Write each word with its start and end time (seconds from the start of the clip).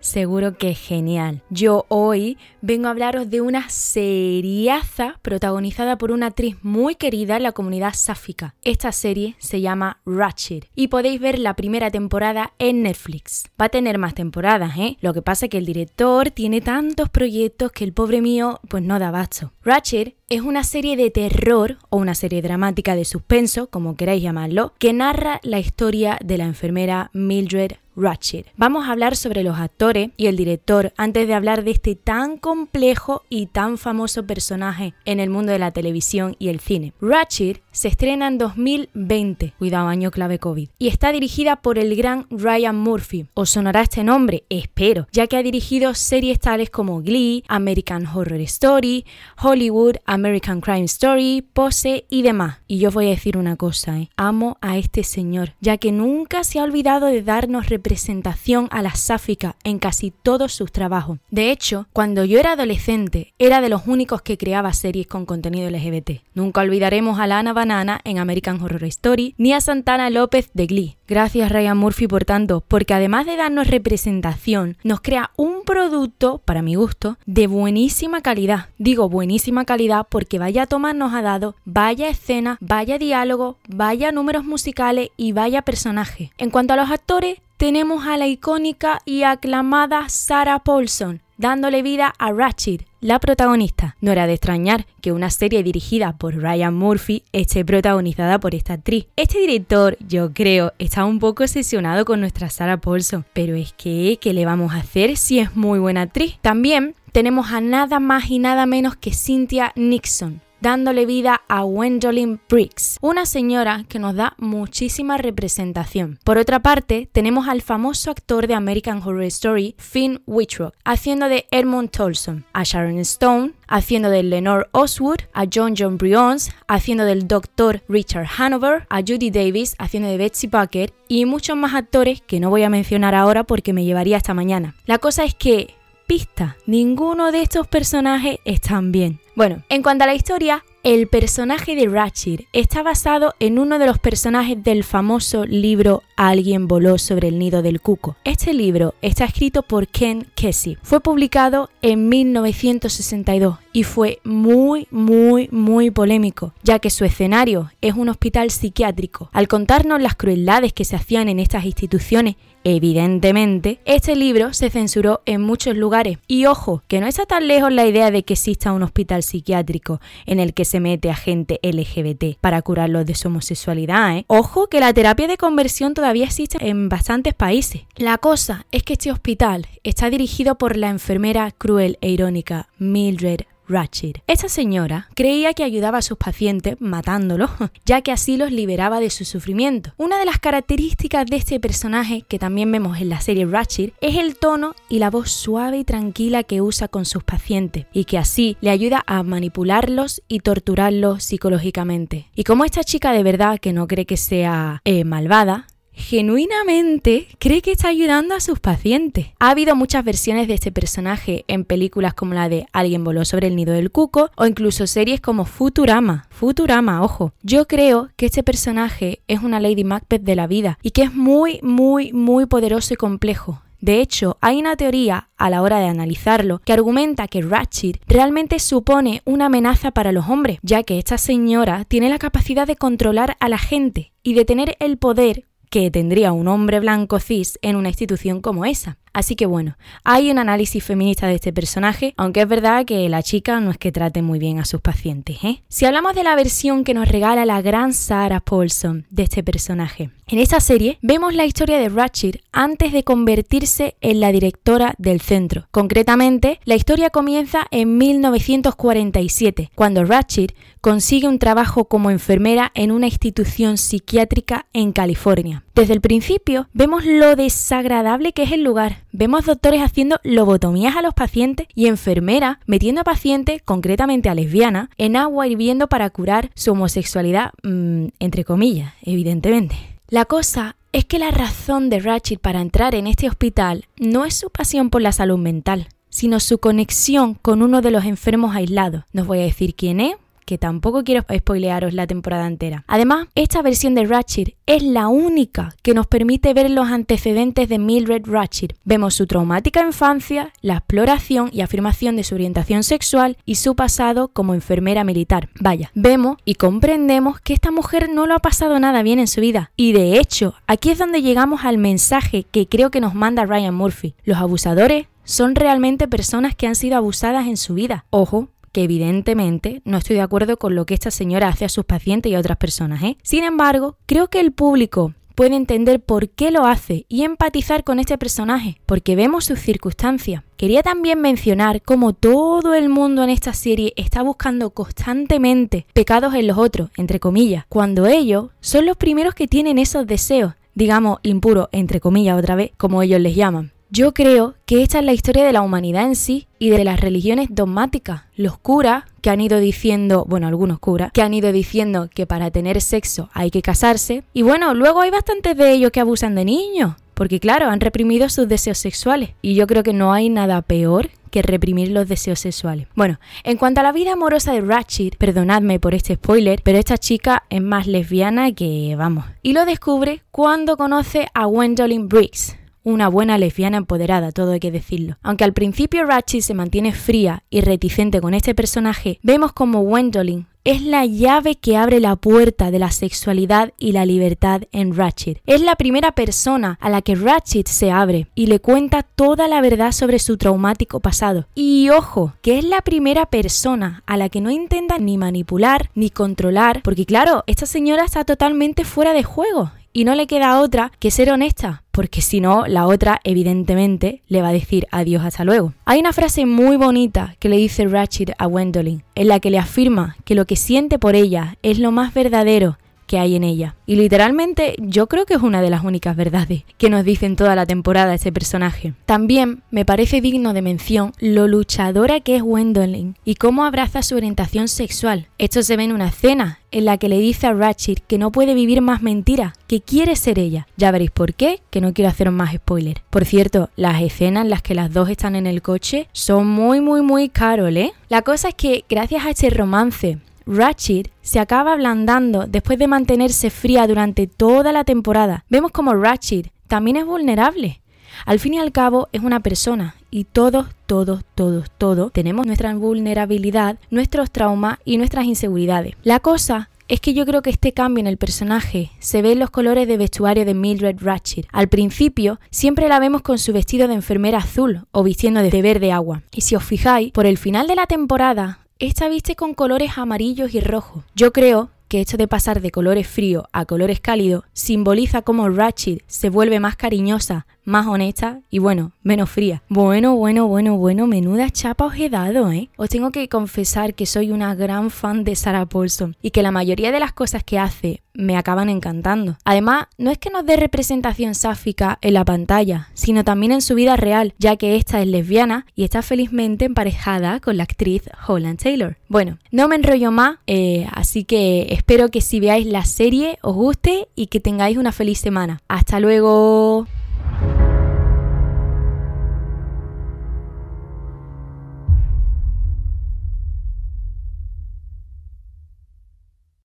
Seguro 0.00 0.56
que 0.56 0.74
genial. 0.74 1.42
Yo 1.50 1.84
hoy 1.88 2.38
vengo 2.62 2.88
a 2.88 2.90
hablaros 2.90 3.28
de 3.28 3.42
una 3.42 3.68
seriaza 3.68 5.18
protagonizada 5.20 5.98
por 5.98 6.10
una 6.10 6.26
actriz 6.26 6.56
muy 6.62 6.94
querida 6.94 7.36
en 7.36 7.42
la 7.42 7.52
comunidad 7.52 7.92
sáfica. 7.94 8.54
Esta 8.62 8.92
serie 8.92 9.36
se 9.38 9.60
llama 9.60 10.00
Ratchet 10.06 10.68
y 10.74 10.88
podéis 10.88 11.20
ver 11.20 11.38
la 11.38 11.54
primera 11.54 11.90
temporada 11.90 12.54
en 12.58 12.82
Netflix. 12.82 13.44
Va 13.60 13.66
a 13.66 13.68
tener 13.68 13.98
más 13.98 14.14
temporadas, 14.14 14.78
¿eh? 14.78 14.96
Lo 15.02 15.12
que 15.12 15.20
pasa 15.20 15.46
es 15.46 15.50
que 15.50 15.58
el 15.58 15.66
director 15.66 16.30
tiene 16.30 16.62
tantos 16.62 17.10
proyectos 17.10 17.70
que 17.70 17.84
el 17.84 17.92
pobre 17.92 18.22
mío 18.22 18.60
pues 18.68 18.82
no 18.82 18.98
da 18.98 19.10
basto. 19.10 19.52
Ratchet 19.62 20.16
es 20.30 20.42
una 20.42 20.62
serie 20.62 20.96
de 20.96 21.10
terror 21.10 21.78
o 21.88 21.96
una 21.96 22.14
serie 22.14 22.40
dramática 22.40 22.94
de 22.94 23.04
suspenso, 23.04 23.66
como 23.66 23.96
queráis 23.96 24.22
llamarlo, 24.22 24.72
que 24.78 24.92
narra 24.92 25.40
la 25.42 25.58
historia 25.58 26.18
de 26.24 26.38
la 26.38 26.44
enfermera 26.44 27.10
Mildred 27.12 27.72
Ratchet. 27.96 28.46
Vamos 28.56 28.86
a 28.86 28.92
hablar 28.92 29.16
sobre 29.16 29.42
los 29.42 29.58
actores 29.58 30.10
y 30.16 30.26
el 30.26 30.36
director 30.36 30.92
antes 30.96 31.26
de 31.26 31.34
hablar 31.34 31.64
de 31.64 31.72
este 31.72 31.96
tan 31.96 32.38
complejo 32.38 33.22
y 33.28 33.46
tan 33.46 33.78
famoso 33.78 34.26
personaje 34.26 34.94
en 35.04 35.20
el 35.20 35.30
mundo 35.30 35.52
de 35.52 35.58
la 35.58 35.72
televisión 35.72 36.36
y 36.38 36.48
el 36.48 36.60
cine. 36.60 36.92
Ratchet 37.00 37.60
se 37.72 37.88
estrena 37.88 38.28
en 38.28 38.38
2020, 38.38 39.54
cuidado 39.58 39.88
año 39.88 40.10
clave 40.10 40.38
COVID, 40.38 40.68
y 40.78 40.88
está 40.88 41.12
dirigida 41.12 41.56
por 41.56 41.78
el 41.78 41.94
gran 41.96 42.26
Ryan 42.30 42.76
Murphy. 42.76 43.26
¿Os 43.34 43.50
sonará 43.50 43.82
este 43.82 44.04
nombre? 44.04 44.44
Espero, 44.48 45.06
ya 45.12 45.26
que 45.26 45.36
ha 45.36 45.42
dirigido 45.42 45.94
series 45.94 46.40
tales 46.40 46.70
como 46.70 47.02
Glee, 47.02 47.44
American 47.48 48.06
Horror 48.06 48.40
Story, 48.40 49.04
Hollywood, 49.40 49.96
American 50.06 50.19
Crime 50.22 50.84
Story, 50.84 51.42
Pose 51.52 52.04
y 52.10 52.22
demás. 52.22 52.58
Y 52.66 52.78
yo 52.78 52.90
voy 52.90 53.06
a 53.06 53.10
decir 53.10 53.36
una 53.36 53.56
cosa, 53.56 53.98
¿eh? 53.98 54.10
amo 54.16 54.58
a 54.60 54.76
este 54.76 55.04
señor, 55.04 55.54
ya 55.60 55.76
que 55.76 55.92
nunca 55.92 56.44
se 56.44 56.58
ha 56.58 56.64
olvidado 56.64 57.06
de 57.06 57.22
darnos 57.22 57.68
representación 57.68 58.68
a 58.70 58.82
la 58.82 58.94
sáfica 58.94 59.56
en 59.64 59.78
casi 59.78 60.10
todos 60.10 60.52
sus 60.52 60.72
trabajos. 60.72 61.18
De 61.30 61.50
hecho, 61.50 61.88
cuando 61.92 62.24
yo 62.24 62.38
era 62.38 62.52
adolescente, 62.52 63.32
era 63.38 63.60
de 63.60 63.68
los 63.68 63.86
únicos 63.86 64.22
que 64.22 64.38
creaba 64.38 64.72
series 64.72 65.06
con 65.06 65.26
contenido 65.26 65.70
LGBT. 65.70 66.22
Nunca 66.34 66.60
olvidaremos 66.60 67.18
a 67.18 67.26
Lana 67.26 67.52
Banana 67.52 68.00
en 68.04 68.18
American 68.18 68.60
Horror 68.60 68.84
Story, 68.84 69.34
ni 69.38 69.52
a 69.52 69.60
Santana 69.60 70.10
López 70.10 70.50
de 70.54 70.66
Glee. 70.66 70.96
Gracias 71.10 71.50
Ryan 71.50 71.76
Murphy 71.76 72.06
por 72.06 72.24
tanto, 72.24 72.62
porque 72.68 72.94
además 72.94 73.26
de 73.26 73.34
darnos 73.34 73.66
representación, 73.66 74.76
nos 74.84 75.00
crea 75.00 75.32
un 75.34 75.64
producto, 75.66 76.38
para 76.44 76.62
mi 76.62 76.76
gusto, 76.76 77.18
de 77.26 77.48
buenísima 77.48 78.20
calidad. 78.20 78.68
Digo 78.78 79.08
buenísima 79.08 79.64
calidad 79.64 80.06
porque 80.08 80.38
vaya 80.38 80.66
toma 80.66 80.92
nos 80.92 81.12
ha 81.12 81.20
dado, 81.20 81.56
vaya 81.64 82.08
escena, 82.08 82.58
vaya 82.60 82.96
diálogo, 82.96 83.56
vaya 83.66 84.12
números 84.12 84.44
musicales 84.44 85.08
y 85.16 85.32
vaya 85.32 85.62
personaje. 85.62 86.30
En 86.38 86.50
cuanto 86.50 86.74
a 86.74 86.76
los 86.76 86.92
actores, 86.92 87.40
tenemos 87.56 88.06
a 88.06 88.16
la 88.16 88.28
icónica 88.28 89.00
y 89.04 89.24
aclamada 89.24 90.08
Sarah 90.08 90.60
Paulson, 90.60 91.22
dándole 91.40 91.82
vida 91.82 92.14
a 92.18 92.32
Ratchet, 92.32 92.86
la 93.00 93.18
protagonista. 93.18 93.96
No 94.02 94.12
era 94.12 94.26
de 94.26 94.34
extrañar 94.34 94.86
que 95.00 95.10
una 95.10 95.30
serie 95.30 95.62
dirigida 95.62 96.12
por 96.12 96.36
Ryan 96.36 96.74
Murphy 96.74 97.24
esté 97.32 97.64
protagonizada 97.64 98.38
por 98.38 98.54
esta 98.54 98.74
actriz. 98.74 99.06
Este 99.16 99.38
director, 99.38 99.96
yo 100.06 100.34
creo, 100.34 100.74
está 100.78 101.06
un 101.06 101.18
poco 101.18 101.42
obsesionado 101.42 102.04
con 102.04 102.20
nuestra 102.20 102.50
Sarah 102.50 102.76
Paulson, 102.76 103.24
pero 103.32 103.54
es 103.54 103.72
que, 103.72 104.18
¿qué 104.20 104.34
le 104.34 104.44
vamos 104.44 104.74
a 104.74 104.78
hacer 104.80 105.16
si 105.16 105.38
es 105.38 105.56
muy 105.56 105.78
buena 105.78 106.02
actriz? 106.02 106.38
También 106.42 106.94
tenemos 107.12 107.50
a 107.52 107.62
nada 107.62 108.00
más 108.00 108.30
y 108.30 108.38
nada 108.38 108.66
menos 108.66 108.96
que 108.96 109.12
Cynthia 109.12 109.72
Nixon, 109.76 110.42
dándole 110.60 111.06
vida 111.06 111.42
a 111.48 111.62
Gwendolyn 111.62 112.40
Briggs, 112.48 112.98
una 113.00 113.26
señora 113.26 113.84
que 113.88 113.98
nos 113.98 114.14
da 114.14 114.34
muchísima 114.38 115.16
representación. 115.16 116.18
Por 116.24 116.38
otra 116.38 116.60
parte, 116.60 117.08
tenemos 117.12 117.48
al 117.48 117.62
famoso 117.62 118.10
actor 118.10 118.46
de 118.46 118.54
American 118.54 119.02
Horror 119.02 119.24
Story, 119.24 119.74
Finn 119.78 120.22
Wittrock, 120.26 120.74
haciendo 120.84 121.28
de 121.28 121.46
Edmund 121.50 121.90
Tolson, 121.90 122.44
a 122.52 122.62
Sharon 122.62 122.98
Stone, 122.98 123.52
haciendo 123.68 124.10
de 124.10 124.22
Lenore 124.22 124.66
Oswood, 124.72 125.20
a 125.32 125.46
John 125.52 125.74
John 125.76 125.96
Briones, 125.96 126.50
haciendo 126.66 127.04
del 127.04 127.26
Dr. 127.26 127.82
Richard 127.88 128.26
Hanover, 128.36 128.86
a 128.90 129.00
Judy 129.00 129.30
Davis, 129.30 129.74
haciendo 129.78 130.08
de 130.08 130.18
Betsy 130.18 130.46
Bucket 130.46 130.92
y 131.08 131.24
muchos 131.24 131.56
más 131.56 131.74
actores 131.74 132.20
que 132.20 132.40
no 132.40 132.50
voy 132.50 132.62
a 132.62 132.70
mencionar 132.70 133.14
ahora 133.14 133.44
porque 133.44 133.72
me 133.72 133.84
llevaría 133.84 134.16
hasta 134.16 134.34
mañana. 134.34 134.74
La 134.86 134.98
cosa 134.98 135.24
es 135.24 135.34
que 135.34 135.74
pista, 136.06 136.56
ninguno 136.66 137.30
de 137.30 137.40
estos 137.40 137.68
personajes 137.68 138.38
están 138.44 138.90
bien. 138.90 139.20
Bueno, 139.36 139.62
en 139.68 139.82
cuanto 139.82 140.04
a 140.04 140.06
la 140.06 140.14
historia, 140.14 140.64
el 140.82 141.08
personaje 141.08 141.76
de 141.76 141.86
Ratchet 141.86 142.46
está 142.52 142.82
basado 142.82 143.34
en 143.38 143.58
uno 143.58 143.78
de 143.78 143.86
los 143.86 143.98
personajes 143.98 144.62
del 144.64 144.82
famoso 144.82 145.44
libro 145.44 146.02
Alguien 146.16 146.68
voló 146.68 146.98
sobre 146.98 147.28
el 147.28 147.38
nido 147.38 147.62
del 147.62 147.80
cuco. 147.80 148.16
Este 148.24 148.52
libro 148.52 148.94
está 149.02 149.24
escrito 149.24 149.62
por 149.62 149.88
Ken 149.88 150.26
Kesey. 150.34 150.78
Fue 150.82 151.00
publicado 151.00 151.70
en 151.82 152.08
1962 152.08 153.58
y 153.72 153.84
fue 153.84 154.20
muy, 154.24 154.86
muy, 154.90 155.48
muy 155.50 155.90
polémico, 155.90 156.52
ya 156.62 156.78
que 156.78 156.90
su 156.90 157.04
escenario 157.04 157.70
es 157.80 157.94
un 157.94 158.08
hospital 158.08 158.50
psiquiátrico. 158.50 159.30
Al 159.32 159.48
contarnos 159.48 160.00
las 160.00 160.16
crueldades 160.16 160.72
que 160.72 160.84
se 160.84 160.96
hacían 160.96 161.28
en 161.28 161.40
estas 161.40 161.64
instituciones, 161.64 162.36
Evidentemente, 162.62 163.80
este 163.86 164.14
libro 164.14 164.52
se 164.52 164.68
censuró 164.68 165.22
en 165.24 165.40
muchos 165.40 165.74
lugares. 165.74 166.18
Y 166.28 166.44
ojo, 166.44 166.82
que 166.88 167.00
no 167.00 167.06
está 167.06 167.24
tan 167.24 167.48
lejos 167.48 167.72
la 167.72 167.86
idea 167.86 168.10
de 168.10 168.22
que 168.22 168.34
exista 168.34 168.72
un 168.72 168.82
hospital 168.82 169.19
psiquiátrico 169.22 170.00
en 170.26 170.40
el 170.40 170.54
que 170.54 170.64
se 170.64 170.80
mete 170.80 171.10
a 171.10 171.16
gente 171.16 171.60
LGBT 171.62 172.36
para 172.40 172.62
curarlos 172.62 173.06
de 173.06 173.14
su 173.14 173.28
homosexualidad. 173.28 174.16
¿eh? 174.16 174.24
Ojo 174.26 174.68
que 174.68 174.80
la 174.80 174.92
terapia 174.92 175.26
de 175.26 175.36
conversión 175.36 175.94
todavía 175.94 176.26
existe 176.26 176.58
en 176.60 176.88
bastantes 176.88 177.34
países. 177.34 177.82
La 177.96 178.18
cosa 178.18 178.66
es 178.72 178.82
que 178.82 178.94
este 178.94 179.12
hospital 179.12 179.66
está 179.84 180.10
dirigido 180.10 180.56
por 180.56 180.76
la 180.76 180.88
enfermera 180.88 181.50
cruel 181.50 181.98
e 182.00 182.10
irónica 182.10 182.68
Mildred 182.78 183.42
Ratchet. 183.70 184.22
Esta 184.26 184.48
señora 184.48 185.08
creía 185.14 185.54
que 185.54 185.64
ayudaba 185.64 185.98
a 185.98 186.02
sus 186.02 186.18
pacientes 186.18 186.76
matándolos, 186.80 187.50
ya 187.86 188.02
que 188.02 188.12
así 188.12 188.36
los 188.36 188.52
liberaba 188.52 189.00
de 189.00 189.10
su 189.10 189.24
sufrimiento. 189.24 189.92
Una 189.96 190.18
de 190.18 190.26
las 190.26 190.38
características 190.38 191.26
de 191.26 191.36
este 191.36 191.60
personaje, 191.60 192.22
que 192.28 192.38
también 192.38 192.70
vemos 192.70 193.00
en 193.00 193.08
la 193.08 193.20
serie 193.20 193.46
Ratchet, 193.46 193.94
es 194.00 194.16
el 194.16 194.36
tono 194.36 194.74
y 194.88 194.98
la 194.98 195.10
voz 195.10 195.30
suave 195.30 195.78
y 195.78 195.84
tranquila 195.84 196.42
que 196.42 196.60
usa 196.60 196.88
con 196.88 197.04
sus 197.04 197.22
pacientes, 197.24 197.86
y 197.92 198.04
que 198.04 198.18
así 198.18 198.56
le 198.60 198.70
ayuda 198.70 199.02
a 199.06 199.22
manipularlos 199.22 200.22
y 200.28 200.40
torturarlos 200.40 201.24
psicológicamente. 201.24 202.28
Y 202.34 202.44
como 202.44 202.64
esta 202.64 202.84
chica 202.84 203.12
de 203.12 203.22
verdad 203.22 203.58
que 203.58 203.72
no 203.72 203.86
cree 203.86 204.06
que 204.06 204.16
sea 204.16 204.82
eh, 204.84 205.04
malvada, 205.04 205.66
genuinamente 206.00 207.28
cree 207.38 207.62
que 207.62 207.72
está 207.72 207.88
ayudando 207.88 208.34
a 208.34 208.40
sus 208.40 208.58
pacientes. 208.58 209.28
Ha 209.38 209.50
habido 209.50 209.76
muchas 209.76 210.04
versiones 210.04 210.48
de 210.48 210.54
este 210.54 210.72
personaje 210.72 211.44
en 211.46 211.64
películas 211.64 212.14
como 212.14 212.34
la 212.34 212.48
de 212.48 212.66
Alguien 212.72 213.04
voló 213.04 213.24
sobre 213.24 213.46
el 213.46 213.56
nido 213.56 213.72
del 213.72 213.90
cuco 213.90 214.30
o 214.36 214.46
incluso 214.46 214.86
series 214.86 215.20
como 215.20 215.44
Futurama. 215.44 216.26
Futurama, 216.30 217.02
ojo. 217.02 217.32
Yo 217.42 217.68
creo 217.68 218.08
que 218.16 218.26
este 218.26 218.42
personaje 218.42 219.20
es 219.28 219.42
una 219.42 219.60
Lady 219.60 219.84
Macbeth 219.84 220.22
de 220.22 220.36
la 220.36 220.46
vida 220.46 220.78
y 220.82 220.90
que 220.90 221.02
es 221.02 221.14
muy, 221.14 221.60
muy, 221.62 222.12
muy 222.12 222.46
poderoso 222.46 222.94
y 222.94 222.96
complejo. 222.96 223.62
De 223.80 224.00
hecho, 224.00 224.36
hay 224.42 224.58
una 224.58 224.76
teoría 224.76 225.30
a 225.38 225.48
la 225.48 225.62
hora 225.62 225.78
de 225.78 225.86
analizarlo 225.86 226.60
que 226.64 226.74
argumenta 226.74 227.28
que 227.28 227.40
Ratchet 227.40 227.98
realmente 228.06 228.58
supone 228.58 229.22
una 229.24 229.46
amenaza 229.46 229.90
para 229.90 230.12
los 230.12 230.28
hombres, 230.28 230.58
ya 230.62 230.82
que 230.82 230.98
esta 230.98 231.16
señora 231.16 231.84
tiene 231.86 232.10
la 232.10 232.18
capacidad 232.18 232.66
de 232.66 232.76
controlar 232.76 233.36
a 233.40 233.48
la 233.48 233.58
gente 233.58 234.12
y 234.22 234.34
de 234.34 234.44
tener 234.44 234.76
el 234.80 234.98
poder 234.98 235.46
que 235.70 235.90
tendría 235.90 236.32
un 236.32 236.48
hombre 236.48 236.80
blanco 236.80 237.20
cis 237.20 237.58
en 237.62 237.76
una 237.76 237.88
institución 237.88 238.40
como 238.40 238.64
esa. 238.64 238.98
Así 239.12 239.34
que 239.34 239.46
bueno, 239.46 239.76
hay 240.04 240.30
un 240.30 240.38
análisis 240.38 240.84
feminista 240.84 241.26
de 241.26 241.34
este 241.34 241.52
personaje, 241.52 242.14
aunque 242.16 242.42
es 242.42 242.48
verdad 242.48 242.84
que 242.84 243.08
la 243.08 243.22
chica 243.22 243.58
no 243.58 243.72
es 243.72 243.78
que 243.78 243.90
trate 243.90 244.22
muy 244.22 244.38
bien 244.38 244.60
a 244.60 244.64
sus 244.64 244.80
pacientes. 244.80 245.38
¿eh? 245.42 245.62
Si 245.68 245.84
hablamos 245.84 246.14
de 246.14 246.22
la 246.22 246.36
versión 246.36 246.84
que 246.84 246.94
nos 246.94 247.08
regala 247.08 247.44
la 247.44 247.60
gran 247.60 247.92
Sarah 247.92 248.40
Paulson 248.40 249.06
de 249.10 249.24
este 249.24 249.42
personaje, 249.42 250.10
en 250.28 250.38
esta 250.38 250.60
serie 250.60 250.98
vemos 251.02 251.34
la 251.34 251.44
historia 251.44 251.78
de 251.78 251.88
Ratchet 251.88 252.40
antes 252.52 252.92
de 252.92 253.02
convertirse 253.02 253.96
en 254.00 254.20
la 254.20 254.30
directora 254.30 254.94
del 254.98 255.20
centro. 255.20 255.66
Concretamente, 255.72 256.60
la 256.64 256.76
historia 256.76 257.10
comienza 257.10 257.66
en 257.72 257.98
1947, 257.98 259.72
cuando 259.74 260.04
Ratchet 260.04 260.54
consigue 260.80 261.28
un 261.28 261.38
trabajo 261.38 261.86
como 261.86 262.10
enfermera 262.10 262.70
en 262.74 262.90
una 262.90 263.06
institución 263.06 263.78
psiquiátrica 263.78 264.66
en 264.72 264.92
California. 264.92 265.64
Desde 265.74 265.94
el 265.94 266.00
principio 266.00 266.68
vemos 266.72 267.04
lo 267.04 267.36
desagradable 267.36 268.32
que 268.32 268.44
es 268.44 268.52
el 268.52 268.62
lugar, 268.62 269.04
vemos 269.12 269.46
doctores 269.46 269.82
haciendo 269.82 270.18
lobotomías 270.22 270.96
a 270.96 271.02
los 271.02 271.14
pacientes 271.14 271.66
y 271.74 271.86
enfermeras 271.86 272.58
metiendo 272.66 273.02
a 273.02 273.04
pacientes, 273.04 273.62
concretamente 273.62 274.28
a 274.28 274.34
lesbianas, 274.34 274.88
en 274.98 275.16
agua 275.16 275.46
hirviendo 275.46 275.88
para 275.88 276.10
curar 276.10 276.50
su 276.54 276.72
homosexualidad, 276.72 277.52
mm, 277.62 278.06
entre 278.18 278.44
comillas, 278.44 278.94
evidentemente. 279.02 279.76
La 280.08 280.24
cosa 280.24 280.76
es 280.92 281.04
que 281.04 281.18
la 281.18 281.30
razón 281.30 281.88
de 281.88 282.00
Ratchet 282.00 282.40
para 282.40 282.60
entrar 282.60 282.94
en 282.94 283.06
este 283.06 283.28
hospital 283.28 283.86
no 283.98 284.24
es 284.24 284.34
su 284.34 284.50
pasión 284.50 284.90
por 284.90 285.02
la 285.02 285.12
salud 285.12 285.38
mental, 285.38 285.88
sino 286.08 286.40
su 286.40 286.58
conexión 286.58 287.34
con 287.34 287.62
uno 287.62 287.80
de 287.80 287.92
los 287.92 288.04
enfermos 288.04 288.56
aislados. 288.56 289.04
No 289.12 289.22
os 289.22 289.28
voy 289.28 289.38
a 289.38 289.44
decir 289.44 289.74
quién 289.74 290.00
es, 290.00 290.16
que 290.44 290.58
tampoco 290.58 291.04
quiero 291.04 291.24
spoilearos 291.32 291.94
la 291.94 292.06
temporada 292.06 292.46
entera. 292.46 292.84
Además, 292.86 293.28
esta 293.34 293.62
versión 293.62 293.94
de 293.94 294.06
Ratchet 294.06 294.56
es 294.66 294.82
la 294.82 295.08
única 295.08 295.74
que 295.82 295.94
nos 295.94 296.06
permite 296.06 296.54
ver 296.54 296.70
los 296.70 296.88
antecedentes 296.88 297.68
de 297.68 297.78
Mildred 297.78 298.22
Ratchet. 298.26 298.76
Vemos 298.84 299.14
su 299.14 299.26
traumática 299.26 299.84
infancia, 299.84 300.52
la 300.62 300.74
exploración 300.74 301.50
y 301.52 301.60
afirmación 301.60 302.16
de 302.16 302.24
su 302.24 302.34
orientación 302.34 302.82
sexual 302.82 303.36
y 303.44 303.56
su 303.56 303.74
pasado 303.74 304.28
como 304.28 304.54
enfermera 304.54 305.04
militar. 305.04 305.48
Vaya, 305.60 305.90
vemos 305.94 306.38
y 306.44 306.54
comprendemos 306.54 307.40
que 307.40 307.52
esta 307.52 307.70
mujer 307.70 308.08
no 308.12 308.26
lo 308.26 308.34
ha 308.34 308.40
pasado 308.40 308.78
nada 308.78 309.02
bien 309.02 309.18
en 309.18 309.26
su 309.26 309.40
vida. 309.40 309.72
Y 309.76 309.92
de 309.92 310.18
hecho, 310.18 310.54
aquí 310.66 310.90
es 310.90 310.98
donde 310.98 311.22
llegamos 311.22 311.64
al 311.64 311.78
mensaje 311.78 312.44
que 312.44 312.68
creo 312.68 312.90
que 312.90 313.00
nos 313.00 313.14
manda 313.14 313.46
Ryan 313.46 313.74
Murphy. 313.74 314.14
Los 314.24 314.38
abusadores 314.38 315.06
son 315.24 315.54
realmente 315.54 316.08
personas 316.08 316.54
que 316.54 316.66
han 316.66 316.74
sido 316.74 316.96
abusadas 316.96 317.46
en 317.46 317.56
su 317.56 317.74
vida. 317.74 318.04
Ojo, 318.10 318.48
que 318.72 318.84
evidentemente 318.84 319.82
no 319.84 319.98
estoy 319.98 320.16
de 320.16 320.22
acuerdo 320.22 320.56
con 320.58 320.74
lo 320.74 320.86
que 320.86 320.94
esta 320.94 321.10
señora 321.10 321.48
hace 321.48 321.64
a 321.64 321.68
sus 321.68 321.84
pacientes 321.84 322.30
y 322.30 322.34
a 322.34 322.40
otras 322.40 322.58
personas. 322.58 323.02
¿eh? 323.02 323.16
Sin 323.22 323.44
embargo, 323.44 323.96
creo 324.06 324.28
que 324.28 324.40
el 324.40 324.52
público 324.52 325.14
puede 325.34 325.56
entender 325.56 326.00
por 326.00 326.28
qué 326.28 326.50
lo 326.50 326.66
hace 326.66 327.06
y 327.08 327.22
empatizar 327.22 327.82
con 327.82 327.98
este 327.98 328.18
personaje, 328.18 328.78
porque 328.84 329.16
vemos 329.16 329.46
sus 329.46 329.58
circunstancias. 329.58 330.42
Quería 330.58 330.82
también 330.82 331.18
mencionar 331.20 331.80
cómo 331.80 332.12
todo 332.12 332.74
el 332.74 332.90
mundo 332.90 333.24
en 333.24 333.30
esta 333.30 333.54
serie 333.54 333.94
está 333.96 334.20
buscando 334.20 334.70
constantemente 334.70 335.86
pecados 335.94 336.34
en 336.34 336.46
los 336.46 336.58
otros, 336.58 336.90
entre 336.98 337.20
comillas, 337.20 337.64
cuando 337.70 338.06
ellos 338.06 338.50
son 338.60 338.84
los 338.84 338.98
primeros 338.98 339.34
que 339.34 339.48
tienen 339.48 339.78
esos 339.78 340.06
deseos, 340.06 340.52
digamos 340.74 341.20
impuros, 341.22 341.68
entre 341.72 342.00
comillas 342.00 342.38
otra 342.38 342.54
vez, 342.54 342.72
como 342.76 343.02
ellos 343.02 343.20
les 343.20 343.34
llaman. 343.34 343.72
Yo 343.92 344.14
creo 344.14 344.54
que 344.66 344.82
esta 344.84 345.00
es 345.00 345.04
la 345.04 345.12
historia 345.12 345.44
de 345.44 345.52
la 345.52 345.62
humanidad 345.62 346.04
en 346.04 346.14
sí 346.14 346.46
y 346.60 346.70
de 346.70 346.84
las 346.84 347.00
religiones 347.00 347.48
dogmáticas. 347.50 348.22
Los 348.36 348.56
curas 348.56 349.02
que 349.20 349.30
han 349.30 349.40
ido 349.40 349.58
diciendo, 349.58 350.24
bueno, 350.28 350.46
algunos 350.46 350.78
curas, 350.78 351.10
que 351.10 351.22
han 351.22 351.34
ido 351.34 351.50
diciendo 351.50 352.08
que 352.14 352.24
para 352.24 352.52
tener 352.52 352.80
sexo 352.82 353.30
hay 353.32 353.50
que 353.50 353.62
casarse. 353.62 354.22
Y 354.32 354.42
bueno, 354.42 354.74
luego 354.74 355.00
hay 355.00 355.10
bastantes 355.10 355.56
de 355.56 355.72
ellos 355.72 355.90
que 355.90 355.98
abusan 355.98 356.36
de 356.36 356.44
niños. 356.44 356.94
Porque 357.14 357.40
claro, 357.40 357.68
han 357.68 357.80
reprimido 357.80 358.28
sus 358.28 358.46
deseos 358.46 358.78
sexuales. 358.78 359.30
Y 359.42 359.56
yo 359.56 359.66
creo 359.66 359.82
que 359.82 359.92
no 359.92 360.12
hay 360.12 360.28
nada 360.28 360.62
peor 360.62 361.10
que 361.32 361.42
reprimir 361.42 361.88
los 361.90 362.08
deseos 362.08 362.38
sexuales. 362.38 362.86
Bueno, 362.94 363.18
en 363.42 363.56
cuanto 363.56 363.80
a 363.80 363.82
la 363.82 363.92
vida 363.92 364.12
amorosa 364.12 364.52
de 364.52 364.60
Ratchet, 364.60 365.16
perdonadme 365.16 365.80
por 365.80 365.94
este 365.94 366.14
spoiler, 366.14 366.60
pero 366.62 366.78
esta 366.78 366.96
chica 366.96 367.42
es 367.50 367.60
más 367.60 367.88
lesbiana 367.88 368.52
que 368.52 368.94
vamos. 368.96 369.24
Y 369.42 369.52
lo 369.52 369.64
descubre 369.64 370.22
cuando 370.30 370.76
conoce 370.76 371.26
a 371.34 371.46
Gwendolyn 371.46 372.08
Briggs, 372.08 372.56
una 372.82 373.08
buena 373.08 373.38
lesbiana 373.38 373.78
empoderada, 373.78 374.32
todo 374.32 374.52
hay 374.52 374.60
que 374.60 374.70
decirlo. 374.70 375.16
Aunque 375.22 375.44
al 375.44 375.52
principio 375.52 376.04
Ratchet 376.04 376.42
se 376.42 376.54
mantiene 376.54 376.92
fría 376.92 377.42
y 377.50 377.60
reticente 377.60 378.20
con 378.20 378.34
este 378.34 378.54
personaje, 378.54 379.18
vemos 379.22 379.52
como 379.52 379.82
Gwendolyn 379.82 380.46
es 380.64 380.82
la 380.82 381.06
llave 381.06 381.54
que 381.54 381.76
abre 381.78 382.00
la 382.00 382.16
puerta 382.16 382.70
de 382.70 382.78
la 382.78 382.90
sexualidad 382.90 383.72
y 383.78 383.92
la 383.92 384.04
libertad 384.04 384.62
en 384.72 384.94
Ratchet. 384.94 385.40
Es 385.46 385.62
la 385.62 385.74
primera 385.76 386.12
persona 386.12 386.78
a 386.82 386.90
la 386.90 387.00
que 387.00 387.14
Ratchet 387.14 387.66
se 387.66 387.90
abre 387.90 388.28
y 388.34 388.46
le 388.46 388.60
cuenta 388.60 389.02
toda 389.02 389.48
la 389.48 389.62
verdad 389.62 389.92
sobre 389.92 390.18
su 390.18 390.36
traumático 390.36 391.00
pasado. 391.00 391.46
Y 391.54 391.88
ojo, 391.88 392.34
que 392.42 392.58
es 392.58 392.64
la 392.64 392.82
primera 392.82 393.26
persona 393.26 394.02
a 394.06 394.18
la 394.18 394.28
que 394.28 394.42
no 394.42 394.50
intenta 394.50 394.98
ni 394.98 395.16
manipular 395.16 395.90
ni 395.94 396.10
controlar, 396.10 396.82
porque 396.82 397.06
claro, 397.06 397.42
esta 397.46 397.64
señora 397.64 398.04
está 398.04 398.24
totalmente 398.24 398.84
fuera 398.84 399.14
de 399.14 399.22
juego 399.22 399.72
y 399.92 400.04
no 400.04 400.14
le 400.14 400.26
queda 400.26 400.60
otra 400.60 400.92
que 400.98 401.10
ser 401.10 401.30
honesta, 401.30 401.82
porque 401.90 402.20
si 402.20 402.40
no, 402.40 402.66
la 402.66 402.86
otra 402.86 403.20
evidentemente 403.24 404.22
le 404.28 404.42
va 404.42 404.48
a 404.48 404.52
decir 404.52 404.86
adiós 404.90 405.24
hasta 405.24 405.44
luego. 405.44 405.72
Hay 405.84 406.00
una 406.00 406.12
frase 406.12 406.46
muy 406.46 406.76
bonita 406.76 407.36
que 407.38 407.48
le 407.48 407.56
dice 407.56 407.86
Ratchet 407.86 408.32
a 408.38 408.46
Gwendolyn, 408.46 409.02
en 409.14 409.28
la 409.28 409.40
que 409.40 409.50
le 409.50 409.58
afirma 409.58 410.16
que 410.24 410.34
lo 410.34 410.46
que 410.46 410.56
siente 410.56 410.98
por 410.98 411.14
ella 411.14 411.56
es 411.62 411.78
lo 411.78 411.92
más 411.92 412.14
verdadero 412.14 412.78
que 413.10 413.18
hay 413.18 413.34
en 413.34 413.42
ella. 413.42 413.74
Y 413.86 413.96
literalmente 413.96 414.76
yo 414.78 415.08
creo 415.08 415.26
que 415.26 415.34
es 415.34 415.42
una 415.42 415.60
de 415.60 415.68
las 415.68 415.82
únicas 415.82 416.14
verdades 416.14 416.62
que 416.78 416.88
nos 416.88 417.04
dicen 417.04 417.34
toda 417.34 417.56
la 417.56 417.66
temporada 417.66 418.14
ese 418.14 418.30
personaje. 418.30 418.94
También 419.04 419.64
me 419.72 419.84
parece 419.84 420.20
digno 420.20 420.52
de 420.52 420.62
mención 420.62 421.12
lo 421.18 421.48
luchadora 421.48 422.20
que 422.20 422.36
es 422.36 422.42
Gwendolyn 422.42 423.16
y 423.24 423.34
cómo 423.34 423.64
abraza 423.64 424.02
su 424.02 424.14
orientación 424.14 424.68
sexual. 424.68 425.26
Esto 425.38 425.64
se 425.64 425.76
ve 425.76 425.82
en 425.82 425.92
una 425.92 426.06
escena 426.06 426.60
en 426.70 426.84
la 426.84 426.98
que 426.98 427.08
le 427.08 427.18
dice 427.18 427.48
a 427.48 427.52
Ratchet 427.52 427.98
que 428.06 428.16
no 428.16 428.30
puede 428.30 428.54
vivir 428.54 428.80
más 428.80 429.02
mentiras, 429.02 429.54
que 429.66 429.80
quiere 429.80 430.14
ser 430.14 430.38
ella. 430.38 430.68
Ya 430.76 430.92
veréis 430.92 431.10
por 431.10 431.34
qué, 431.34 431.62
que 431.70 431.80
no 431.80 431.92
quiero 431.92 432.10
hacer 432.10 432.30
más 432.30 432.54
spoiler. 432.54 433.02
Por 433.10 433.24
cierto, 433.24 433.70
las 433.74 434.00
escenas 434.02 434.44
en 434.44 434.50
las 434.50 434.62
que 434.62 434.76
las 434.76 434.92
dos 434.92 435.08
están 435.08 435.34
en 435.34 435.48
el 435.48 435.62
coche 435.62 436.06
son 436.12 436.46
muy 436.46 436.80
muy 436.80 437.02
muy 437.02 437.28
Carol, 437.28 437.76
¿eh? 437.76 437.92
La 438.08 438.22
cosa 438.22 438.50
es 438.50 438.54
que 438.54 438.84
gracias 438.88 439.26
a 439.26 439.30
este 439.30 439.50
romance 439.50 440.18
Ratchet 440.52 441.12
se 441.22 441.38
acaba 441.38 441.72
ablandando 441.72 442.46
después 442.48 442.76
de 442.76 442.88
mantenerse 442.88 443.50
fría 443.50 443.86
durante 443.86 444.26
toda 444.26 444.72
la 444.72 444.82
temporada. 444.82 445.44
Vemos 445.48 445.70
como 445.70 445.94
Ratchet 445.94 446.50
también 446.66 446.96
es 446.96 447.06
vulnerable. 447.06 447.80
Al 448.26 448.40
fin 448.40 448.54
y 448.54 448.58
al 448.58 448.72
cabo 448.72 449.08
es 449.12 449.22
una 449.22 449.38
persona 449.38 449.94
y 450.10 450.24
todos, 450.24 450.66
todos, 450.86 451.22
todos, 451.36 451.70
todos 451.78 452.12
tenemos 452.12 452.46
nuestra 452.46 452.74
vulnerabilidad, 452.74 453.78
nuestros 453.90 454.32
traumas 454.32 454.78
y 454.84 454.96
nuestras 454.96 455.26
inseguridades. 455.26 455.94
La 456.02 456.18
cosa 456.18 456.68
es 456.88 457.00
que 457.00 457.14
yo 457.14 457.24
creo 457.24 457.42
que 457.42 457.50
este 457.50 457.72
cambio 457.72 458.00
en 458.00 458.08
el 458.08 458.16
personaje 458.16 458.90
se 458.98 459.22
ve 459.22 459.30
en 459.30 459.38
los 459.38 459.50
colores 459.50 459.86
de 459.86 459.96
vestuario 459.96 460.44
de 460.44 460.54
Mildred 460.54 460.96
Ratchet. 461.00 461.46
Al 461.52 461.68
principio 461.68 462.40
siempre 462.50 462.88
la 462.88 462.98
vemos 462.98 463.22
con 463.22 463.38
su 463.38 463.52
vestido 463.52 463.86
de 463.86 463.94
enfermera 463.94 464.38
azul 464.38 464.86
o 464.90 465.04
vistiendo 465.04 465.40
de 465.40 465.62
verde 465.62 465.92
agua. 465.92 466.22
Y 466.32 466.40
si 466.40 466.56
os 466.56 466.64
fijáis, 466.64 467.12
por 467.12 467.26
el 467.26 467.38
final 467.38 467.68
de 467.68 467.76
la 467.76 467.86
temporada 467.86 468.59
esta 468.80 469.10
viste 469.10 469.36
con 469.36 469.52
colores 469.52 469.98
amarillos 469.98 470.54
y 470.54 470.60
rojos. 470.60 471.04
Yo 471.14 471.32
creo 471.32 471.68
que 471.88 472.00
esto 472.00 472.16
de 472.16 472.26
pasar 472.26 472.62
de 472.62 472.70
colores 472.70 473.06
fríos 473.06 473.44
a 473.52 473.66
colores 473.66 474.00
cálidos 474.00 474.44
simboliza 474.54 475.20
cómo 475.20 475.50
Ratchet 475.50 476.02
se 476.06 476.30
vuelve 476.30 476.60
más 476.60 476.76
cariñosa, 476.76 477.46
más 477.64 477.86
honesta 477.86 478.40
y 478.50 478.58
bueno, 478.58 478.92
menos 479.02 479.30
fría. 479.30 479.62
Bueno, 479.68 480.14
bueno, 480.16 480.46
bueno, 480.46 480.76
bueno, 480.76 481.06
menuda 481.06 481.50
chapa 481.50 481.86
os 481.86 481.96
he 481.96 482.08
dado, 482.08 482.50
¿eh? 482.52 482.68
Os 482.76 482.88
tengo 482.88 483.10
que 483.10 483.28
confesar 483.28 483.94
que 483.94 484.06
soy 484.06 484.30
una 484.30 484.54
gran 484.54 484.90
fan 484.90 485.24
de 485.24 485.36
Sarah 485.36 485.66
Paulson 485.66 486.16
y 486.22 486.30
que 486.30 486.42
la 486.42 486.50
mayoría 486.50 486.92
de 486.92 487.00
las 487.00 487.12
cosas 487.12 487.44
que 487.44 487.58
hace 487.58 488.02
me 488.12 488.36
acaban 488.36 488.68
encantando. 488.68 489.36
Además, 489.44 489.86
no 489.98 490.10
es 490.10 490.18
que 490.18 490.30
nos 490.30 490.44
dé 490.44 490.56
representación 490.56 491.34
sáfica 491.34 491.98
en 492.02 492.14
la 492.14 492.24
pantalla, 492.24 492.88
sino 492.94 493.24
también 493.24 493.52
en 493.52 493.62
su 493.62 493.74
vida 493.74 493.96
real, 493.96 494.34
ya 494.38 494.56
que 494.56 494.76
esta 494.76 495.00
es 495.00 495.06
lesbiana 495.06 495.66
y 495.74 495.84
está 495.84 496.02
felizmente 496.02 496.64
emparejada 496.64 497.40
con 497.40 497.56
la 497.56 497.64
actriz 497.64 498.02
Holland 498.26 498.60
Taylor. 498.60 498.98
Bueno, 499.08 499.38
no 499.50 499.68
me 499.68 499.76
enrollo 499.76 500.10
más, 500.10 500.38
eh, 500.46 500.86
así 500.92 501.24
que 501.24 501.68
espero 501.70 502.08
que 502.08 502.20
si 502.20 502.40
veáis 502.40 502.66
la 502.66 502.84
serie 502.84 503.38
os 503.42 503.54
guste 503.54 504.08
y 504.14 504.26
que 504.26 504.40
tengáis 504.40 504.76
una 504.76 504.92
feliz 504.92 505.18
semana. 505.18 505.60
Hasta 505.68 506.00
luego. 506.00 506.86